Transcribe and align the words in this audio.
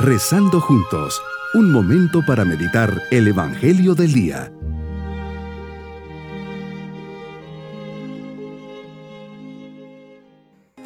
Rezando 0.00 0.60
juntos, 0.60 1.20
un 1.54 1.72
momento 1.72 2.24
para 2.24 2.44
meditar 2.44 3.02
el 3.10 3.26
Evangelio 3.26 3.96
del 3.96 4.12
Día. 4.12 4.52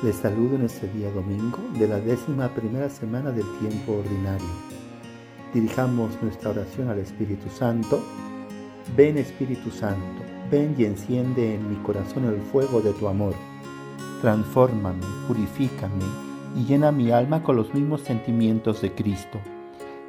Les 0.02 0.16
saludo 0.16 0.56
en 0.56 0.62
este 0.62 0.88
día 0.94 1.10
domingo 1.10 1.58
de 1.78 1.88
la 1.88 2.00
décima 2.00 2.48
primera 2.54 2.88
semana 2.88 3.30
del 3.32 3.44
tiempo 3.58 3.98
ordinario. 3.98 4.48
Dirijamos 5.52 6.10
nuestra 6.22 6.48
oración 6.48 6.88
al 6.88 6.98
Espíritu 6.98 7.50
Santo. 7.50 8.02
Ven 8.96 9.18
Espíritu 9.18 9.70
Santo, 9.70 10.22
ven 10.50 10.74
y 10.78 10.86
enciende 10.86 11.56
en 11.56 11.68
mi 11.68 11.76
corazón 11.82 12.24
el 12.24 12.40
fuego 12.40 12.80
de 12.80 12.94
tu 12.94 13.06
amor. 13.06 13.34
Transfórmame, 14.22 15.04
purifícame 15.28 16.31
y 16.56 16.64
llena 16.64 16.92
mi 16.92 17.10
alma 17.10 17.42
con 17.42 17.56
los 17.56 17.72
mismos 17.74 18.02
sentimientos 18.02 18.80
de 18.80 18.92
Cristo. 18.92 19.40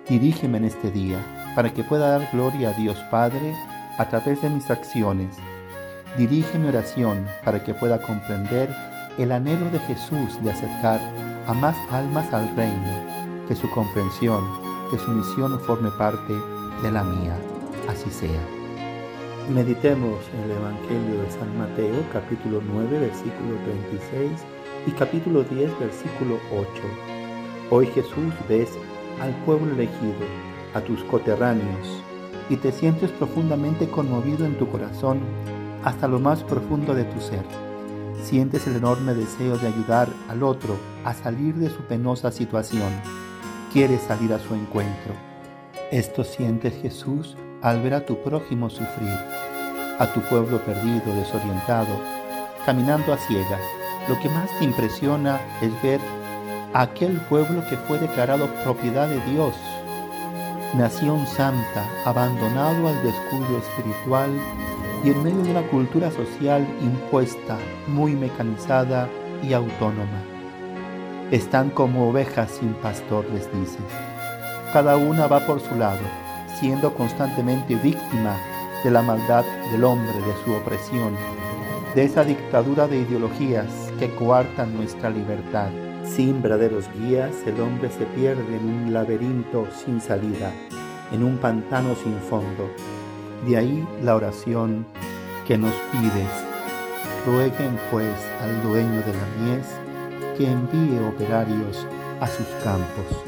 Dirígeme 0.07 0.57
en 0.57 0.65
este 0.65 0.91
día 0.91 1.19
para 1.55 1.73
que 1.73 1.83
pueda 1.83 2.17
dar 2.17 2.29
gloria 2.31 2.69
a 2.69 2.73
Dios 2.73 2.97
Padre 3.09 3.53
a 3.97 4.09
través 4.09 4.41
de 4.41 4.49
mis 4.49 4.69
acciones. 4.69 5.37
Dirige 6.17 6.57
mi 6.59 6.67
oración 6.67 7.25
para 7.43 7.63
que 7.63 7.73
pueda 7.73 8.01
comprender 8.01 8.69
el 9.17 9.31
anhelo 9.31 9.69
de 9.69 9.79
Jesús 9.79 10.43
de 10.43 10.51
acercar 10.51 10.99
a 11.47 11.53
más 11.53 11.75
almas 11.91 12.31
al 12.33 12.55
reino, 12.55 13.47
que 13.47 13.55
su 13.55 13.69
comprensión, 13.69 14.43
que 14.91 14.97
su 14.97 15.11
misión 15.11 15.59
forme 15.61 15.91
parte 15.91 16.33
de 16.81 16.91
la 16.91 17.03
mía. 17.03 17.35
Así 17.87 18.09
sea. 18.09 18.41
Meditemos 19.53 20.19
en 20.33 20.43
el 20.43 20.57
Evangelio 20.57 21.21
de 21.21 21.31
San 21.31 21.57
Mateo, 21.57 22.03
capítulo 22.11 22.61
9, 22.65 22.99
versículo 22.99 23.55
36 23.65 24.45
y 24.85 24.91
capítulo 24.91 25.43
10, 25.43 25.79
versículo 25.79 26.39
8. 26.51 26.67
Hoy 27.69 27.87
Jesús 27.87 28.33
ves 28.47 28.69
al 29.21 29.31
pueblo 29.45 29.71
elegido, 29.73 30.25
a 30.73 30.81
tus 30.81 31.03
coterráneos, 31.05 32.03
y 32.49 32.57
te 32.57 32.71
sientes 32.71 33.11
profundamente 33.11 33.87
conmovido 33.87 34.45
en 34.45 34.57
tu 34.57 34.67
corazón 34.69 35.19
hasta 35.83 36.07
lo 36.07 36.19
más 36.19 36.43
profundo 36.43 36.93
de 36.93 37.03
tu 37.05 37.21
ser 37.21 37.43
Sientes 38.23 38.65
el 38.67 38.77
enorme 38.77 39.13
deseo 39.13 39.57
de 39.57 39.67
ayudar 39.67 40.07
al 40.29 40.43
otro 40.43 40.77
a 41.03 41.13
salir 41.13 41.55
de 41.55 41.69
su 41.69 41.81
penosa 41.81 42.31
situación. 42.31 42.89
Quieres 43.73 44.01
salir 44.01 44.31
a 44.31 44.39
su 44.39 44.55
encuentro. 44.55 45.13
Esto 45.91 46.23
siente 46.23 46.71
Jesús 46.71 47.35
al 47.61 47.81
ver 47.81 47.93
a 47.95 48.05
tu 48.05 48.23
prójimo 48.23 48.69
sufrir, 48.69 49.19
a 49.99 50.09
tu 50.13 50.21
pueblo 50.21 50.59
perdido, 50.59 51.13
desorientado, 51.15 51.99
caminando 52.65 53.11
a 53.11 53.17
ciegas. 53.17 53.61
Lo 54.09 54.19
que 54.19 54.27
más 54.27 54.49
te 54.59 54.65
impresiona 54.65 55.39
es 55.61 55.71
ver 55.81 56.01
aquel 56.73 57.21
pueblo 57.29 57.63
que 57.69 57.77
fue 57.77 57.99
declarado 57.99 58.47
propiedad 58.63 59.07
de 59.07 59.21
Dios. 59.31 59.55
Nación 60.75 61.25
santa, 61.25 61.87
abandonado 62.03 62.89
al 62.89 63.01
descuido 63.01 63.59
espiritual 63.59 64.29
y 65.05 65.11
en 65.11 65.23
medio 65.23 65.41
de 65.43 65.51
una 65.51 65.67
cultura 65.67 66.11
social 66.11 66.67
impuesta, 66.81 67.57
muy 67.87 68.13
mecanizada 68.13 69.07
y 69.41 69.53
autónoma. 69.53 70.21
Están 71.31 71.69
como 71.69 72.09
ovejas 72.09 72.51
sin 72.51 72.73
pastor, 72.73 73.25
les 73.33 73.51
dices. 73.53 73.85
Cada 74.73 74.97
una 74.97 75.27
va 75.27 75.45
por 75.45 75.61
su 75.61 75.75
lado, 75.75 76.01
siendo 76.59 76.93
constantemente 76.93 77.75
víctima 77.75 78.35
de 78.83 78.91
la 78.91 79.01
maldad 79.01 79.45
del 79.71 79.85
hombre, 79.85 80.13
de 80.13 80.43
su 80.43 80.53
opresión, 80.53 81.15
de 81.95 82.03
esa 82.03 82.25
dictadura 82.25 82.87
de 82.87 82.97
ideologías 82.97 83.82
que 84.09 84.65
nuestra 84.65 85.09
libertad. 85.09 85.69
Sin 86.03 86.41
verdaderos 86.41 86.89
guías, 86.99 87.31
el 87.45 87.59
hombre 87.61 87.89
se 87.89 88.05
pierde 88.07 88.57
en 88.57 88.65
un 88.65 88.93
laberinto 88.93 89.65
sin 89.71 90.01
salida, 90.01 90.51
en 91.13 91.23
un 91.23 91.37
pantano 91.37 91.95
sin 91.95 92.17
fondo, 92.17 92.69
de 93.47 93.57
ahí 93.57 93.87
la 94.03 94.15
oración 94.15 94.85
que 95.47 95.57
nos 95.57 95.73
pides. 95.91 96.29
Rueguen 97.25 97.79
pues 97.91 98.13
al 98.41 98.61
dueño 98.63 98.99
de 99.01 99.13
la 99.13 99.55
mies 99.55 99.67
que 100.37 100.51
envíe 100.51 100.99
operarios 101.07 101.87
a 102.19 102.27
sus 102.27 102.47
campos. 102.61 103.23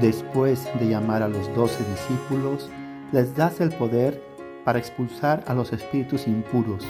Después 0.00 0.66
de 0.80 0.88
llamar 0.88 1.22
a 1.22 1.28
los 1.28 1.54
doce 1.54 1.84
discípulos, 1.84 2.68
les 3.12 3.36
das 3.36 3.60
el 3.60 3.70
poder 3.70 4.20
para 4.64 4.80
expulsar 4.80 5.44
a 5.46 5.54
los 5.54 5.72
espíritus 5.72 6.26
impuros 6.26 6.84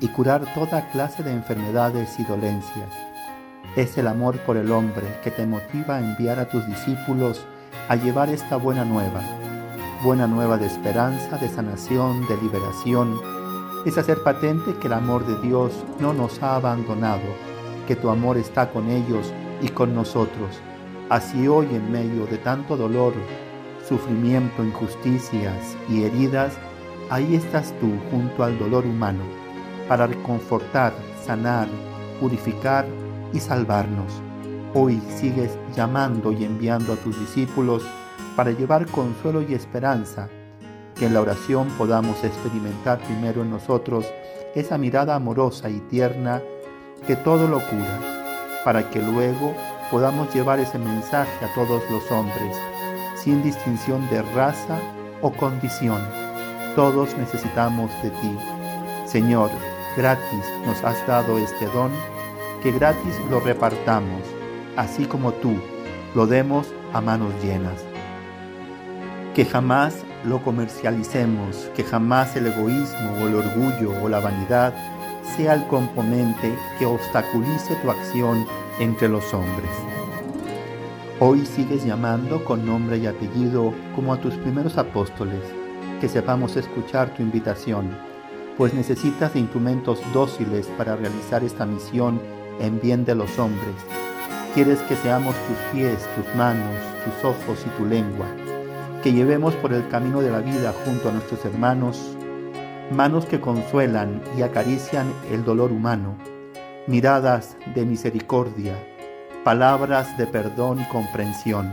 y 0.00 0.08
curar 0.08 0.42
toda 0.54 0.90
clase 0.90 1.22
de 1.22 1.32
enfermedades 1.32 2.18
y 2.18 2.24
dolencias. 2.24 2.90
Es 3.76 3.96
el 3.98 4.08
amor 4.08 4.38
por 4.40 4.56
el 4.56 4.72
hombre 4.72 5.20
que 5.22 5.30
te 5.30 5.46
motiva 5.46 5.96
a 5.96 6.00
enviar 6.00 6.38
a 6.38 6.48
tus 6.48 6.66
discípulos 6.66 7.44
a 7.88 7.96
llevar 7.96 8.30
esta 8.30 8.56
buena 8.56 8.84
nueva 8.84 9.22
buena 10.02 10.26
nueva 10.26 10.56
de 10.56 10.66
esperanza, 10.66 11.36
de 11.36 11.48
sanación, 11.48 12.26
de 12.26 12.36
liberación, 12.38 13.20
es 13.84 13.98
hacer 13.98 14.22
patente 14.22 14.74
que 14.80 14.86
el 14.86 14.94
amor 14.94 15.26
de 15.26 15.46
Dios 15.46 15.72
no 16.00 16.14
nos 16.14 16.42
ha 16.42 16.56
abandonado, 16.56 17.22
que 17.86 17.96
tu 17.96 18.08
amor 18.08 18.38
está 18.38 18.70
con 18.70 18.88
ellos 18.88 19.32
y 19.60 19.68
con 19.68 19.94
nosotros. 19.94 20.58
Así 21.10 21.48
hoy 21.48 21.66
en 21.66 21.92
medio 21.92 22.26
de 22.26 22.38
tanto 22.38 22.78
dolor, 22.78 23.12
sufrimiento, 23.86 24.64
injusticias 24.64 25.76
y 25.88 26.04
heridas, 26.04 26.54
ahí 27.10 27.34
estás 27.34 27.74
tú 27.78 27.90
junto 28.10 28.42
al 28.42 28.58
dolor 28.58 28.86
humano 28.86 29.39
para 29.90 30.06
reconfortar, 30.06 30.92
sanar, 31.26 31.66
purificar 32.20 32.86
y 33.32 33.40
salvarnos. 33.40 34.22
Hoy 34.72 35.02
sigues 35.16 35.58
llamando 35.74 36.30
y 36.30 36.44
enviando 36.44 36.92
a 36.92 36.96
tus 36.96 37.18
discípulos 37.18 37.82
para 38.36 38.52
llevar 38.52 38.86
consuelo 38.86 39.42
y 39.42 39.52
esperanza, 39.52 40.28
que 40.94 41.06
en 41.06 41.14
la 41.14 41.20
oración 41.20 41.66
podamos 41.76 42.22
experimentar 42.22 43.00
primero 43.00 43.42
en 43.42 43.50
nosotros 43.50 44.06
esa 44.54 44.78
mirada 44.78 45.16
amorosa 45.16 45.68
y 45.68 45.80
tierna 45.80 46.40
que 47.04 47.16
todo 47.16 47.48
lo 47.48 47.58
cura, 47.58 47.98
para 48.64 48.88
que 48.90 49.02
luego 49.02 49.56
podamos 49.90 50.32
llevar 50.32 50.60
ese 50.60 50.78
mensaje 50.78 51.44
a 51.44 51.52
todos 51.56 51.82
los 51.90 52.08
hombres, 52.12 52.56
sin 53.16 53.42
distinción 53.42 54.08
de 54.08 54.22
raza 54.22 54.78
o 55.20 55.32
condición. 55.32 56.00
Todos 56.76 57.18
necesitamos 57.18 57.90
de 58.04 58.10
ti. 58.10 58.38
Señor, 59.04 59.50
gratis 59.96 60.44
nos 60.66 60.82
has 60.84 61.06
dado 61.06 61.38
este 61.38 61.66
don, 61.66 61.90
que 62.62 62.72
gratis 62.72 63.14
lo 63.30 63.40
repartamos, 63.40 64.22
así 64.76 65.06
como 65.06 65.32
tú 65.32 65.54
lo 66.14 66.26
demos 66.26 66.72
a 66.92 67.00
manos 67.00 67.32
llenas 67.42 67.84
que 69.34 69.44
jamás 69.44 70.04
lo 70.24 70.42
comercialicemos, 70.42 71.70
que 71.74 71.84
jamás 71.84 72.34
el 72.36 72.48
egoísmo 72.48 73.12
o 73.20 73.28
el 73.28 73.36
orgullo 73.36 74.02
o 74.02 74.08
la 74.08 74.20
vanidad 74.20 74.74
sea 75.36 75.54
el 75.54 75.66
componente 75.68 76.52
que 76.78 76.86
obstaculice 76.86 77.76
tu 77.76 77.90
acción 77.90 78.44
entre 78.80 79.08
los 79.08 79.32
hombres. 79.32 79.70
Hoy 81.20 81.46
sigues 81.46 81.84
llamando 81.84 82.44
con 82.44 82.66
nombre 82.66 82.98
y 82.98 83.06
apellido 83.06 83.72
como 83.94 84.12
a 84.12 84.20
tus 84.20 84.34
primeros 84.34 84.78
apóstoles, 84.78 85.42
que 86.00 86.08
sepamos 86.08 86.56
escuchar 86.56 87.14
tu 87.14 87.22
invitación, 87.22 87.96
pues 88.60 88.74
necesitas 88.74 89.32
de 89.32 89.40
instrumentos 89.40 90.02
dóciles 90.12 90.66
para 90.76 90.94
realizar 90.94 91.42
esta 91.42 91.64
misión 91.64 92.20
en 92.60 92.78
bien 92.78 93.06
de 93.06 93.14
los 93.14 93.38
hombres. 93.38 93.74
Quieres 94.52 94.78
que 94.80 94.96
seamos 94.96 95.34
tus 95.34 95.56
pies, 95.72 96.06
tus 96.14 96.34
manos, 96.34 96.76
tus 97.02 97.24
ojos 97.24 97.64
y 97.66 97.70
tu 97.78 97.86
lengua 97.86 98.26
que 99.02 99.14
llevemos 99.14 99.54
por 99.54 99.72
el 99.72 99.88
camino 99.88 100.20
de 100.20 100.30
la 100.30 100.40
vida 100.40 100.74
junto 100.84 101.08
a 101.08 101.12
nuestros 101.12 101.42
hermanos, 101.46 102.18
manos 102.90 103.24
que 103.24 103.40
consuelan 103.40 104.20
y 104.36 104.42
acarician 104.42 105.10
el 105.30 105.42
dolor 105.42 105.72
humano, 105.72 106.18
miradas 106.86 107.56
de 107.74 107.86
misericordia, 107.86 108.74
palabras 109.42 110.18
de 110.18 110.26
perdón 110.26 110.82
y 110.82 110.84
comprensión. 110.90 111.72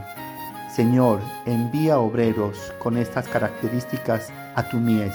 Señor, 0.73 1.19
envía 1.45 1.99
obreros 1.99 2.71
con 2.79 2.95
estas 2.95 3.27
características 3.27 4.31
a 4.55 4.69
tu 4.69 4.77
mies, 4.77 5.13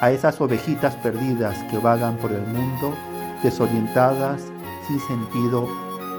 a 0.00 0.10
esas 0.10 0.40
ovejitas 0.40 0.94
perdidas 0.96 1.56
que 1.70 1.78
vagan 1.78 2.16
por 2.16 2.32
el 2.32 2.42
mundo, 2.42 2.94
desorientadas, 3.42 4.42
sin 4.86 5.00
sentido 5.00 5.68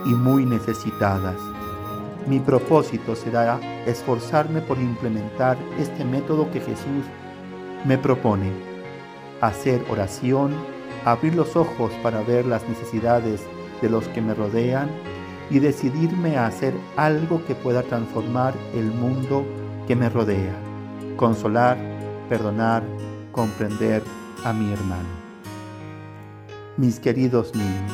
y 0.06 0.10
muy 0.10 0.46
necesitadas. 0.46 1.36
Mi 2.28 2.40
propósito 2.40 3.16
será 3.16 3.60
esforzarme 3.86 4.62
por 4.62 4.80
implementar 4.80 5.58
este 5.78 6.04
método 6.04 6.50
que 6.52 6.60
Jesús 6.60 7.06
me 7.86 7.98
propone. 7.98 8.52
Hacer 9.42 9.86
oración, 9.90 10.56
abrir 11.04 11.36
los 11.36 11.56
ojos 11.56 11.92
para 12.02 12.22
ver 12.22 12.46
las 12.46 12.68
necesidades 12.68 13.42
de 13.82 13.90
los 13.90 14.08
que 14.08 14.22
me 14.22 14.34
rodean 14.34 14.90
y 15.52 15.60
decidirme 15.60 16.38
a 16.38 16.48
hacer 16.48 16.74
algo 16.98 17.46
que 17.46 17.54
pueda 17.54 17.84
transformar 17.84 18.56
el 18.74 18.86
mundo 18.86 19.46
que 19.88 19.96
me 19.96 20.10
rodea. 20.10 20.56
Consolar, 21.18 21.78
perdonar, 22.28 22.82
comprender 23.36 24.02
a 24.46 24.54
mi 24.54 24.72
hermano. 24.72 25.10
Mis 26.78 27.02
queridos 27.02 27.54
niños, 27.54 27.92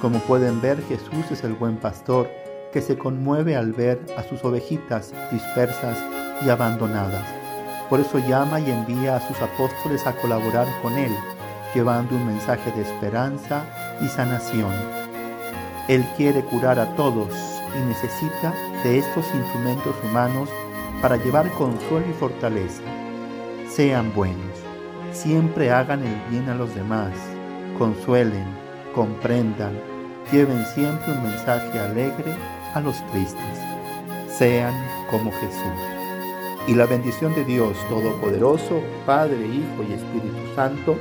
como 0.00 0.18
pueden 0.20 0.62
ver, 0.62 0.82
Jesús 0.88 1.30
es 1.30 1.44
el 1.44 1.52
buen 1.52 1.76
pastor 1.76 2.26
que 2.72 2.80
se 2.80 2.96
conmueve 2.96 3.54
al 3.54 3.74
ver 3.74 4.00
a 4.16 4.22
sus 4.22 4.42
ovejitas 4.44 5.12
dispersas 5.30 5.98
y 6.42 6.48
abandonadas. 6.48 7.26
Por 7.90 8.00
eso 8.00 8.18
llama 8.18 8.60
y 8.60 8.70
envía 8.70 9.16
a 9.16 9.28
sus 9.28 9.36
apóstoles 9.42 10.06
a 10.06 10.16
colaborar 10.22 10.66
con 10.80 10.96
Él, 10.96 11.12
llevando 11.74 12.16
un 12.16 12.26
mensaje 12.26 12.72
de 12.72 12.80
esperanza 12.80 13.66
y 14.00 14.08
sanación. 14.08 14.72
Él 15.88 16.02
quiere 16.16 16.42
curar 16.44 16.78
a 16.78 16.96
todos 16.96 17.28
y 17.76 17.86
necesita 17.86 18.54
de 18.84 19.00
estos 19.00 19.26
instrumentos 19.34 19.94
humanos 20.02 20.48
para 21.02 21.18
llevar 21.18 21.50
consuelo 21.52 22.06
y 22.08 22.14
fortaleza. 22.14 22.82
Sean 23.68 24.12
buenos, 24.14 24.67
siempre 25.18 25.72
hagan 25.72 26.04
el 26.04 26.30
bien 26.30 26.48
a 26.48 26.54
los 26.54 26.72
demás, 26.74 27.12
consuelen, 27.76 28.46
comprendan, 28.94 29.72
lleven 30.30 30.64
siempre 30.74 31.12
un 31.12 31.24
mensaje 31.24 31.78
alegre 31.78 32.34
a 32.74 32.80
los 32.80 32.94
tristes. 33.10 33.58
Sean 34.28 34.72
como 35.10 35.32
Jesús. 35.32 36.68
Y 36.68 36.74
la 36.74 36.86
bendición 36.86 37.34
de 37.34 37.44
Dios 37.44 37.76
Todopoderoso, 37.88 38.80
Padre, 39.06 39.38
Hijo 39.38 39.82
y 39.88 39.94
Espíritu 39.94 40.54
Santo, 40.54 40.96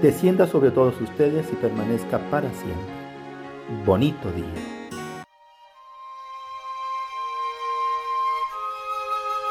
descienda 0.00 0.46
sobre 0.46 0.70
todos 0.70 1.00
ustedes 1.00 1.48
y 1.52 1.56
permanezca 1.56 2.18
para 2.30 2.50
siempre. 2.50 3.84
Bonito 3.84 4.30
día. 4.30 4.71